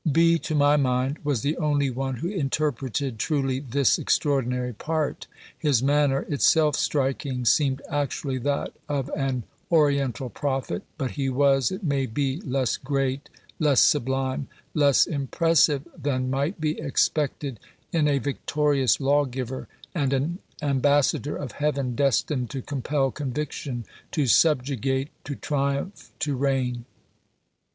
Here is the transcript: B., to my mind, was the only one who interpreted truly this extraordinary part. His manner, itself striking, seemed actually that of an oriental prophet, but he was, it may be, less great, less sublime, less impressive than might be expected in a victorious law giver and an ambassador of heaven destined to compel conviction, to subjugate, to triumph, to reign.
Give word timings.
B., 0.11 0.39
to 0.39 0.55
my 0.55 0.77
mind, 0.77 1.19
was 1.23 1.41
the 1.43 1.55
only 1.57 1.91
one 1.91 2.15
who 2.15 2.27
interpreted 2.29 3.19
truly 3.19 3.59
this 3.59 3.99
extraordinary 3.99 4.73
part. 4.73 5.27
His 5.55 5.83
manner, 5.83 6.21
itself 6.23 6.75
striking, 6.75 7.45
seemed 7.45 7.83
actually 7.87 8.39
that 8.39 8.73
of 8.89 9.11
an 9.15 9.43
oriental 9.71 10.31
prophet, 10.31 10.81
but 10.97 11.11
he 11.11 11.29
was, 11.29 11.69
it 11.71 11.83
may 11.83 12.07
be, 12.07 12.37
less 12.41 12.77
great, 12.77 13.29
less 13.59 13.79
sublime, 13.79 14.47
less 14.73 15.05
impressive 15.05 15.87
than 15.95 16.31
might 16.31 16.59
be 16.59 16.79
expected 16.79 17.59
in 17.93 18.07
a 18.07 18.17
victorious 18.17 18.99
law 18.99 19.25
giver 19.25 19.67
and 19.93 20.13
an 20.13 20.39
ambassador 20.63 21.35
of 21.35 21.51
heaven 21.51 21.93
destined 21.93 22.49
to 22.49 22.63
compel 22.63 23.11
conviction, 23.11 23.85
to 24.09 24.25
subjugate, 24.25 25.09
to 25.25 25.35
triumph, 25.35 26.11
to 26.17 26.35
reign. 26.35 26.85